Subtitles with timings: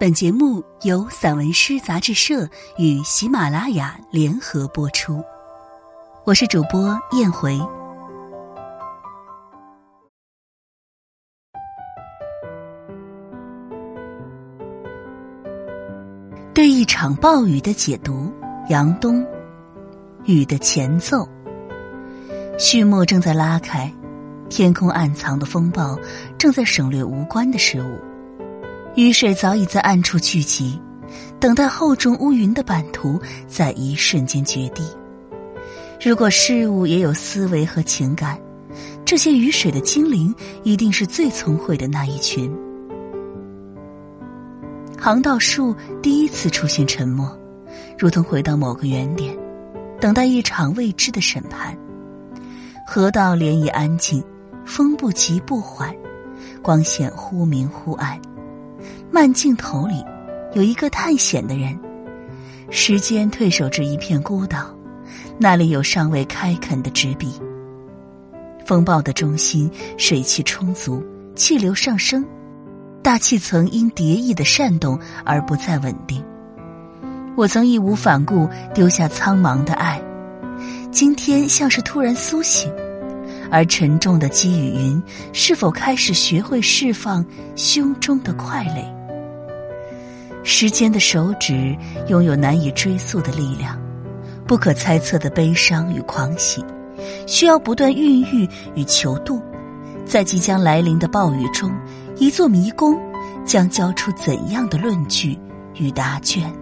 [0.00, 5.22] 本节目由散文诗杂志社与喜马拉雅联合播出，
[6.24, 7.60] 我是主播燕回。
[16.54, 18.32] 对一场暴雨的解读，
[18.70, 19.22] 杨东。
[20.24, 21.28] 雨的前奏，
[22.58, 23.92] 序幕正在拉开，
[24.48, 25.94] 天空暗藏的风暴
[26.38, 28.09] 正在省略无关的事物。
[28.96, 30.80] 雨水早已在暗处聚集，
[31.38, 34.82] 等待厚重乌云的版图在一瞬间决堤。
[36.04, 38.38] 如果事物也有思维和情感，
[39.04, 42.52] 这些雨水的精灵一定是最聪慧的那一群。
[44.98, 47.38] 航道树第一次出现沉默，
[47.96, 49.36] 如同回到某个原点，
[50.00, 51.76] 等待一场未知的审判。
[52.86, 54.22] 河道涟漪安静，
[54.64, 55.94] 风不急不缓，
[56.60, 58.20] 光线忽明忽暗。
[59.12, 60.04] 慢镜头里，
[60.54, 61.76] 有一个探险的人。
[62.70, 64.72] 时间退守至一片孤岛，
[65.36, 67.32] 那里有尚未开垦的纸笔。
[68.64, 72.24] 风暴的中心，水汽充足，气流上升，
[73.02, 76.24] 大气层因叠翼的扇动而不再稳定。
[77.36, 80.00] 我曾义无反顾丢下苍茫的爱，
[80.92, 82.72] 今天像是突然苏醒，
[83.50, 88.86] 而沉重的积雨云是否开始学会释放胸中的快垒？
[90.42, 91.76] 时间的手指
[92.08, 93.78] 拥有难以追溯的力量，
[94.46, 96.64] 不可猜测的悲伤与狂喜，
[97.26, 99.40] 需要不断孕育与求渡。
[100.04, 101.70] 在即将来临的暴雨中，
[102.16, 102.98] 一座迷宫
[103.44, 105.38] 将交出怎样的论据
[105.76, 106.52] 与答卷？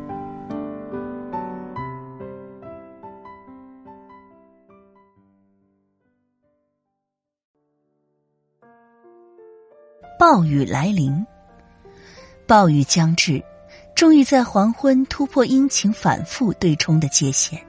[10.19, 11.25] 暴雨来临，
[12.47, 13.43] 暴雨将至。
[13.99, 17.61] 终于在黄昏突破阴晴反复对冲的界限，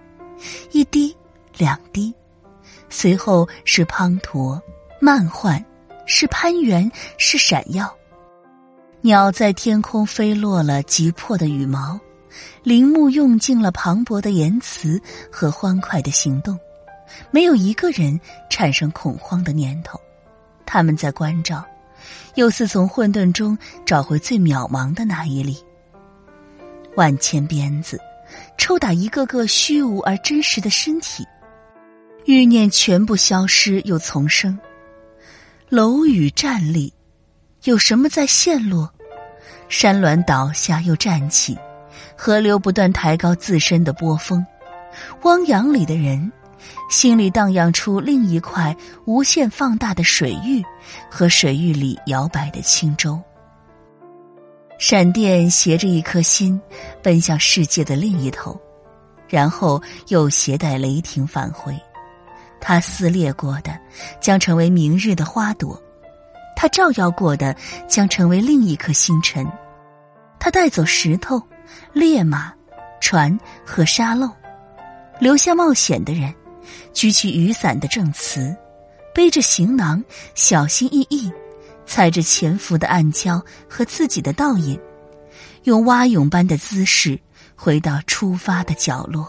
[0.71, 1.17] 一滴，
[1.57, 2.13] 两滴，
[2.87, 4.61] 随后是滂沱，
[5.01, 5.59] 漫幻，
[6.05, 7.91] 是攀援，是闪耀。
[9.01, 11.99] 鸟在天空飞落了急迫的羽毛，
[12.61, 15.01] 林木用尽了磅礴的言辞
[15.31, 16.55] 和欢快的行动，
[17.31, 19.99] 没有一个人产生恐慌的念头。
[20.63, 21.65] 他们在关照，
[22.35, 25.57] 又似从混沌中找回最渺茫的那一粒。
[26.95, 27.99] 万千鞭子，
[28.57, 31.25] 抽打一个个虚无而真实的身体，
[32.25, 34.57] 欲念全部消失又重生。
[35.69, 36.91] 楼宇站立，
[37.63, 38.91] 有什么在陷落？
[39.69, 41.57] 山峦倒下又站起，
[42.17, 44.45] 河流不断抬高自身的波峰。
[45.21, 46.31] 汪洋里的人，
[46.89, 50.63] 心里荡漾出另一块无限放大的水域，
[51.09, 53.21] 和水域里摇摆的轻舟。
[54.79, 56.59] 闪电携着一颗心，
[57.03, 58.57] 奔向世界的另一头，
[59.27, 61.77] 然后又携带雷霆返回。
[62.61, 63.77] 它撕裂过的，
[64.21, 65.77] 将成为明日的花朵；
[66.55, 67.53] 它照耀过的，
[67.89, 69.45] 将成为另一颗星辰。
[70.39, 71.41] 它带走石头、
[71.91, 72.53] 烈马、
[73.01, 74.31] 船和沙漏，
[75.19, 76.33] 留下冒险的人，
[76.93, 78.55] 举起雨伞的证词，
[79.13, 80.01] 背着行囊，
[80.35, 81.29] 小心翼翼。
[81.89, 84.79] 踩着潜伏的暗礁和自己的倒影，
[85.63, 87.19] 用蛙泳般的姿势
[87.55, 89.27] 回到出发的角落。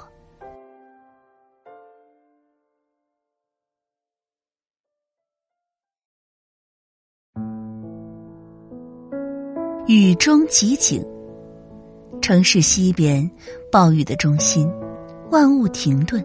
[9.87, 11.03] 雨中集景，
[12.21, 13.29] 城市西边，
[13.73, 14.71] 暴雨的中心，
[15.31, 16.23] 万物停顿，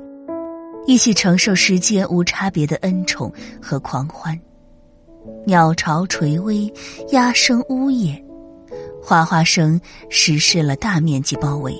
[0.85, 3.31] 一起承受时间无差别的恩宠
[3.61, 4.37] 和狂欢。
[5.45, 6.71] 鸟巢垂危，
[7.09, 8.23] 鸦声呜咽，
[9.01, 11.75] 哗哗声实施了大面积包围。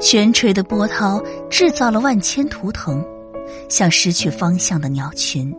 [0.00, 3.04] 悬垂的波涛制造了万千图腾，
[3.68, 5.54] 像失去方向的鸟群。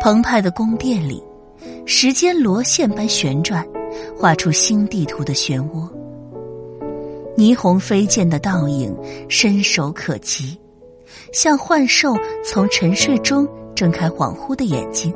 [0.00, 1.22] 澎湃的宫殿里，
[1.84, 3.66] 时间螺线般旋转，
[4.16, 5.88] 画出新地图的漩涡。
[7.36, 8.96] 霓虹飞溅的倒影
[9.28, 10.56] 伸手可及，
[11.32, 13.48] 像幻兽从沉睡中。
[13.74, 15.12] 睁开恍惚的眼睛，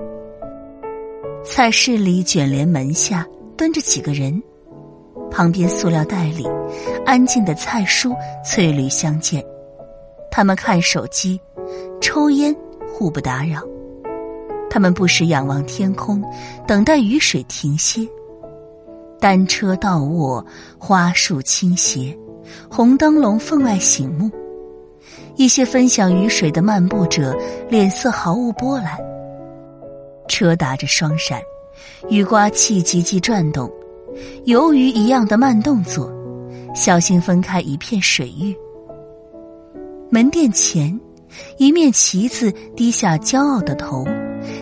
[1.45, 3.27] 菜市里卷帘门下
[3.57, 4.43] 蹲着几个人，
[5.31, 6.45] 旁边塑料袋里
[7.07, 8.13] 安静的菜蔬
[8.45, 9.45] 翠绿相间。
[10.31, 11.41] 他们看手机、
[12.01, 12.55] 抽烟，
[12.93, 13.63] 互不打扰。
[14.69, 16.23] 他们不时仰望天空，
[16.67, 18.07] 等待雨水停歇。
[19.21, 20.45] 单车倒卧，
[20.79, 22.17] 花树倾斜，
[22.71, 24.31] 红灯笼分外醒目。
[25.39, 27.33] 一些分享雨水的漫步者
[27.71, 28.99] 脸色毫无波澜。
[30.27, 31.41] 车打着双闪，
[32.11, 33.71] 雨刮器急急转动，
[34.47, 36.13] 鱿鱼一样的慢动作，
[36.75, 38.53] 小心分开一片水域。
[40.11, 40.99] 门店前，
[41.57, 44.05] 一面旗子低下骄傲的头，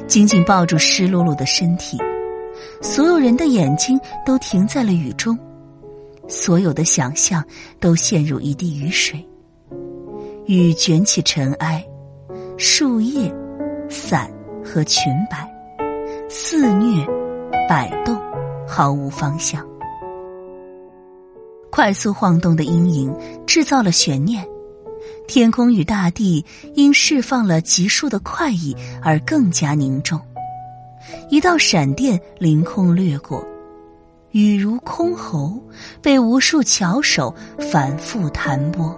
[0.07, 1.97] 紧紧抱住湿漉漉的身体。
[2.83, 5.39] 所有人的眼睛都停在了雨中，
[6.29, 7.43] 所有的想象
[7.81, 9.27] 都陷入一滴雨水。
[10.47, 11.85] 雨卷起尘埃，
[12.57, 13.35] 树叶、
[13.89, 14.31] 伞
[14.65, 15.53] 和裙摆，
[16.29, 17.05] 肆虐、
[17.69, 18.17] 摆动，
[18.65, 19.67] 毫无方向。
[21.69, 23.13] 快速晃动的阴影
[23.45, 24.47] 制造了悬念，
[25.27, 26.45] 天空与大地
[26.75, 30.21] 因释放了急速的快意而更加凝重。
[31.29, 33.45] 一道闪电凌空掠过，
[34.31, 35.61] 雨如箜篌，
[36.01, 38.97] 被无数巧手反复弹拨。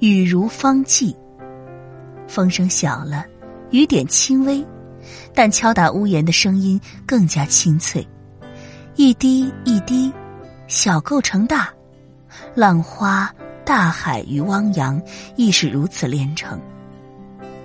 [0.00, 1.14] 雨如方剂，
[2.26, 3.26] 风声小了，
[3.70, 4.66] 雨点轻微，
[5.34, 8.06] 但敲打屋檐的声音更加清脆。
[8.96, 10.10] 一滴一滴，
[10.68, 11.68] 小构成大，
[12.54, 13.30] 浪花、
[13.62, 14.98] 大海与汪洋
[15.36, 16.58] 亦是如此连成。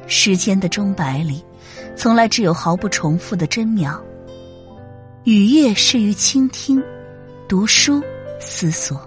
[0.05, 1.41] 时间的钟摆里，
[1.95, 4.03] 从来只有毫不重复的真秒。
[5.23, 6.83] 雨夜适于倾听、
[7.47, 8.03] 读书、
[8.41, 8.99] 思索，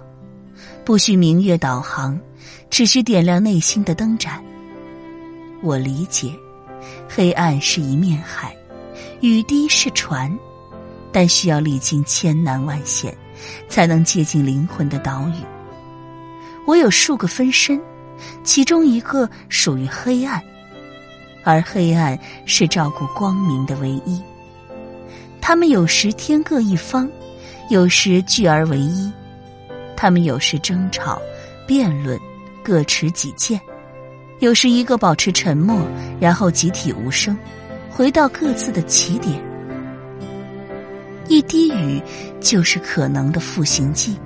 [0.83, 2.19] 不需明月导航。
[2.71, 4.43] 只需点亮内心的灯盏。
[5.63, 6.33] 我理解，
[7.09, 8.57] 黑暗是一面海，
[9.21, 10.33] 雨滴是船，
[11.11, 13.17] 但需要历经千难万险，
[13.69, 15.45] 才能接近灵魂的岛屿。
[16.67, 17.81] 我有数个分身，
[18.45, 20.41] 其中一个属于黑暗，
[21.43, 24.23] 而黑暗是照顾光明的唯一。
[25.41, 27.11] 他们有时天各一方，
[27.71, 29.11] 有时聚而为一，
[29.97, 31.19] 他们有时争吵、
[31.67, 32.21] 辩论。
[32.69, 33.59] 各持己见，
[34.41, 35.81] 有时一个保持沉默，
[36.21, 37.35] 然后集体无声，
[37.89, 39.43] 回到各自的起点。
[41.29, 41.99] 一滴雨
[42.43, 44.19] 就是可能的复形剂，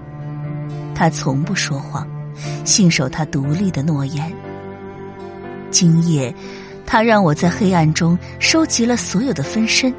[0.93, 2.05] 他从不说谎，
[2.65, 4.33] 信守他独立的诺言。
[5.71, 6.35] 今夜，
[6.85, 9.95] 他让我在黑暗中收集了所有的分身，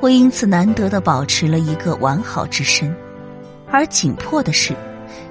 [0.00, 2.94] 我因此难得的保持了一个完好之身。
[3.68, 4.72] 而紧迫的是，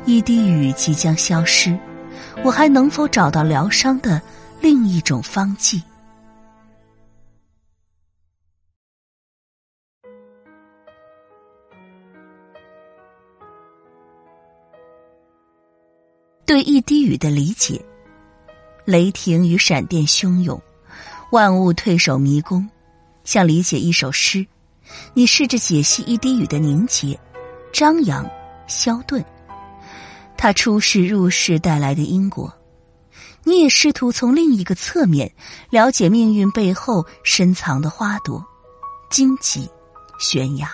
[0.03, 1.73] 一滴雨即将消失。
[2.45, 4.21] 我还能否找到疗伤的
[4.61, 5.81] 另一种方剂？
[16.45, 17.83] 对一滴雨的理解，
[18.85, 20.61] 雷霆与闪电汹涌，
[21.31, 22.69] 万物退守迷宫，
[23.23, 24.45] 像理解一首诗。
[25.15, 27.19] 你试着解析一滴雨的凝结、
[27.73, 28.23] 张扬、
[28.67, 29.25] 消顿。
[30.37, 32.53] 他出世入世带来的因果，
[33.43, 35.33] 你也试图从另一个侧面
[35.69, 38.45] 了解命运背后深藏的花朵、
[39.09, 39.69] 荆棘、
[40.19, 40.69] 悬崖。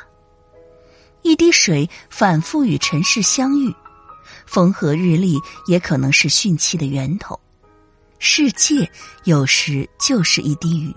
[1.22, 3.74] 一滴水反复与尘世相遇，
[4.46, 7.40] 风和日丽也可能是汛期的源头。
[8.18, 8.90] 世界
[9.24, 10.96] 有时就是一滴雨，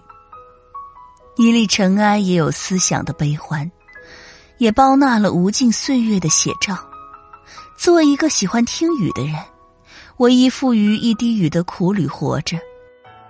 [1.36, 3.70] 一粒尘埃也有思想的悲欢，
[4.58, 6.78] 也包纳了无尽岁月的写照。
[7.84, 9.34] 作为一个喜欢听雨的人，
[10.16, 12.56] 我依附于一滴雨的苦旅活着。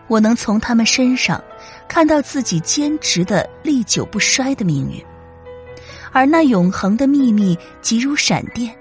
[0.06, 1.42] 我能从他们身上
[1.88, 5.04] 看到自己坚持的历久不衰的命运，
[6.12, 8.72] 而那永恒的秘密急如闪电，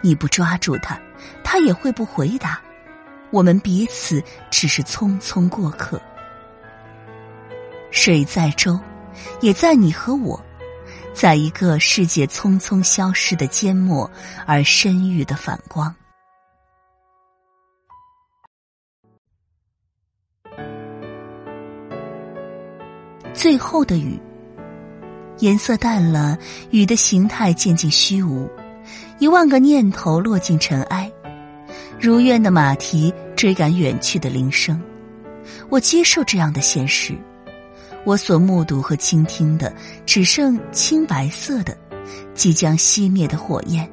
[0.00, 0.98] 你不抓住它，
[1.44, 2.58] 它也会不回答。
[3.30, 6.00] 我们彼此只是匆匆过客，
[7.90, 8.80] 水在舟，
[9.42, 10.42] 也在你和我。
[11.14, 14.10] 在一个世界匆匆消失的缄默
[14.46, 15.94] 而深郁的反光，
[23.32, 24.20] 最后的雨，
[25.38, 26.36] 颜色淡了，
[26.72, 28.50] 雨的形态渐渐虚无，
[29.20, 31.10] 一万个念头落进尘埃，
[32.00, 34.82] 如愿的马蹄追赶远去的铃声，
[35.70, 37.16] 我接受这样的现实。
[38.04, 41.76] 我所目睹和倾听的，只剩青白色的、
[42.34, 43.90] 即将熄灭的火焰。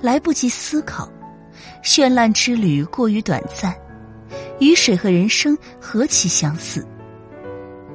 [0.00, 1.08] 来不及思考，
[1.84, 3.74] 绚烂之旅过于短暂。
[4.58, 6.86] 雨水和人生何其相似！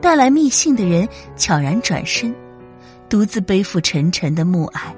[0.02, 2.34] 带来密信的人悄然转身，
[3.10, 4.94] 独自背负沉沉的暮霭。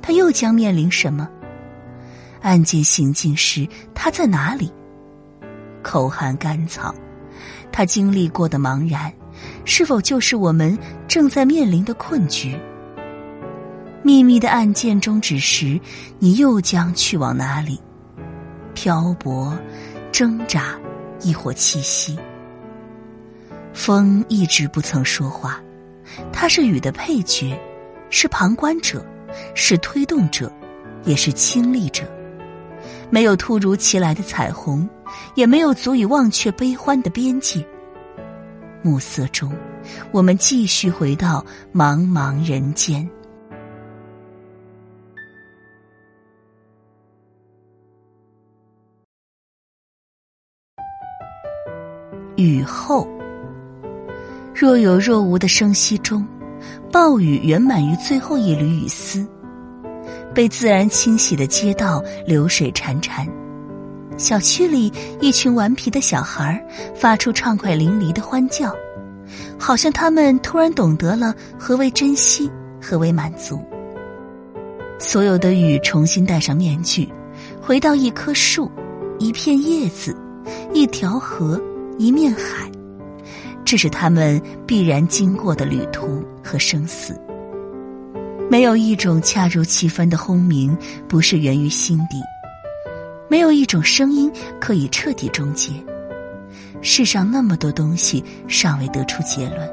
[0.00, 1.28] 他又将面临什么？
[2.40, 4.72] 案件行进时，他在哪里？
[5.82, 6.94] 口含甘草。
[7.70, 9.12] 他经历过的茫然，
[9.64, 10.76] 是否就是我们
[11.06, 12.56] 正在面临的困局？
[14.02, 15.78] 秘密的案件终止时，
[16.18, 17.80] 你又将去往哪里？
[18.74, 19.58] 漂泊、
[20.12, 20.78] 挣扎，
[21.20, 22.16] 亦或栖息。
[23.72, 25.60] 风一直不曾说话，
[26.32, 27.58] 它是雨的配角，
[28.08, 29.04] 是旁观者，
[29.54, 30.50] 是推动者，
[31.04, 32.04] 也是亲历者。
[33.10, 34.88] 没有突如其来的彩虹，
[35.34, 37.64] 也没有足以忘却悲欢的边界。
[38.82, 39.52] 暮色中，
[40.12, 43.08] 我们继续回到茫茫人间。
[52.36, 53.08] 雨后，
[54.54, 56.24] 若有若无的声息中，
[56.92, 59.26] 暴雨圆满于最后一缕雨丝。
[60.32, 63.28] 被自然清洗的街道，流水潺潺。
[64.18, 66.62] 小区里，一群顽皮的小孩
[66.94, 68.74] 发出畅快淋漓的欢叫，
[69.58, 72.50] 好像他们突然懂得了何为珍惜，
[72.82, 73.58] 何为满足。
[74.98, 77.08] 所有的雨重新戴上面具，
[77.62, 78.70] 回到一棵树，
[79.18, 80.14] 一片叶子，
[80.74, 81.58] 一条河。
[82.00, 82.70] 一面海，
[83.64, 87.12] 这是他们必然经过的旅途和生死。
[88.48, 92.22] 没有一种恰如其分的轰鸣不是源于心底，
[93.28, 94.30] 没有一种声音
[94.60, 95.72] 可以彻底终结。
[96.80, 99.68] 世上那么多东西尚未得出结论。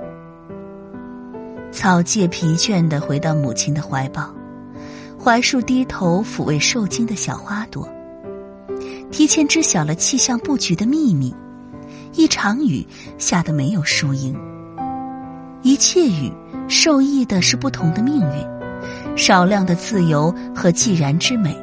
[1.71, 4.33] 草芥疲倦的回到母亲的怀抱，
[5.19, 7.87] 槐树低头抚慰受惊的小花朵，
[9.11, 11.35] 提前知晓了气象布局的秘密。
[12.13, 12.85] 一场雨
[13.17, 14.33] 下的没有输赢，
[15.63, 16.31] 一切雨
[16.69, 21.53] 受益的是不同的命运，少量的自由和寂然之美，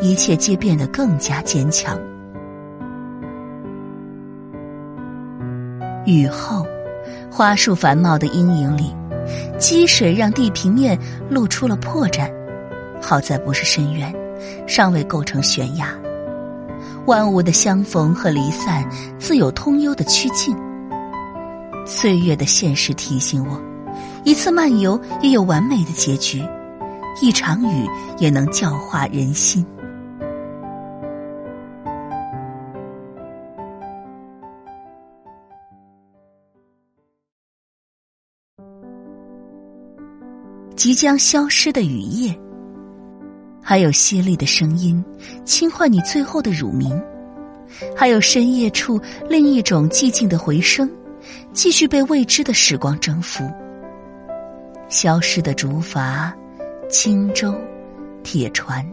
[0.00, 1.98] 一切皆变得更加坚强。
[6.06, 6.66] 雨后，
[7.30, 8.94] 花树繁茂的阴影里，
[9.58, 12.30] 积水让地平面露出了破绽，
[13.00, 14.12] 好在不是深渊，
[14.66, 15.88] 尚未构成悬崖。
[17.06, 18.88] 万物的相逢和离散，
[19.18, 20.56] 自有通幽的曲径。
[21.86, 23.60] 岁月的现实提醒我：
[24.24, 26.42] 一次漫游也有完美的结局，
[27.20, 27.86] 一场雨
[28.18, 29.64] 也能教化人心。
[40.76, 42.34] 即将消失的雨夜。
[43.62, 45.04] 还有淅沥的声音，
[45.44, 46.98] 轻唤你最后的乳名；
[47.96, 50.90] 还有深夜处另一种寂静的回声，
[51.52, 53.48] 继续被未知的时光征服。
[54.88, 56.32] 消失的竹筏、
[56.88, 57.54] 轻舟、
[58.24, 58.84] 铁船、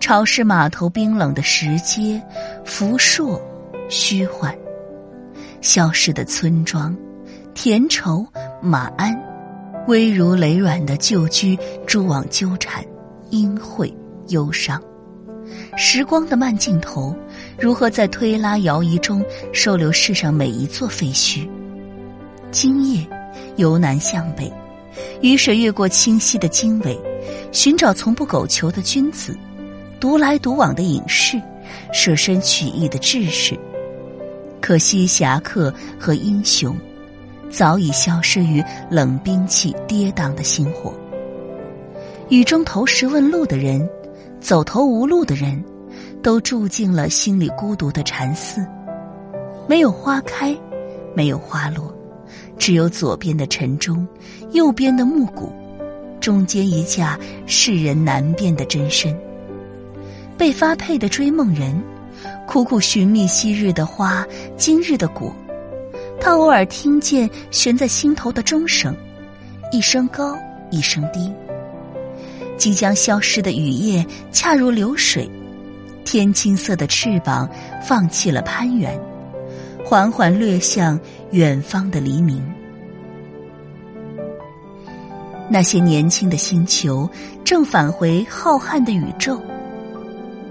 [0.00, 2.22] 潮湿码头、冰冷的石阶、
[2.64, 3.38] 浮硕、
[3.90, 4.54] 虚幻；
[5.60, 6.96] 消失的村庄、
[7.52, 8.24] 田畴、
[8.62, 9.12] 马鞍、
[9.88, 12.84] 微如雷软的旧居、蛛网纠缠。
[13.30, 13.90] 阴晦
[14.28, 14.78] 忧伤，
[15.74, 17.16] 时光的慢镜头，
[17.58, 19.24] 如何在推拉摇移中
[19.54, 21.48] 收留世上每一座废墟？
[22.50, 23.08] 今夜，
[23.56, 24.52] 由南向北，
[25.22, 26.94] 雨水越过清晰的经纬，
[27.52, 29.34] 寻找从不苟求的君子，
[29.98, 31.40] 独来独往的隐士，
[31.90, 33.58] 舍身取义的志士。
[34.60, 36.76] 可惜侠客和英雄，
[37.52, 40.92] 早已消失于冷兵器跌宕的星火。
[42.30, 43.86] 雨中投石问路的人，
[44.40, 45.62] 走投无路的人，
[46.22, 48.66] 都住进了心里孤独的禅寺。
[49.68, 50.56] 没有花开，
[51.14, 51.94] 没有花落，
[52.58, 54.06] 只有左边的晨钟，
[54.52, 55.52] 右边的暮鼓，
[56.20, 59.14] 中间一架世人难辨的真身。
[60.38, 61.80] 被发配的追梦人，
[62.46, 65.30] 苦苦寻觅昔日的花，今日的果。
[66.24, 68.96] 他偶尔听见悬在心头的钟声，
[69.72, 70.38] 一声高，
[70.70, 71.32] 一声低。
[72.56, 75.28] 即将消失的雨夜，恰如流水，
[76.04, 77.50] 天青色的翅膀
[77.82, 78.96] 放弃了攀援，
[79.84, 80.96] 缓缓掠向
[81.32, 82.40] 远方的黎明。
[85.50, 87.10] 那些年轻的星球
[87.42, 89.42] 正返回浩瀚的宇宙，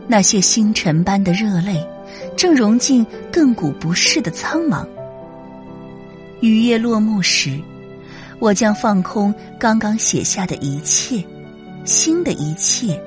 [0.06, 1.82] 那些星辰般的热泪
[2.36, 4.86] 正融进亘古不逝的苍茫。
[6.42, 7.60] 雨夜落幕时，
[8.40, 11.24] 我将放空刚刚写下的一切。
[11.84, 13.02] 新的一切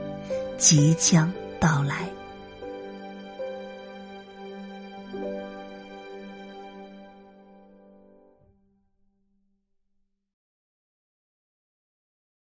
[0.59, 2.09] 即将到来。